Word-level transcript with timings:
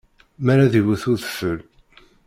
Mi 0.43 0.49
ara 0.53 0.71
d-iwwet 0.71 1.03
udfel. 1.11 1.59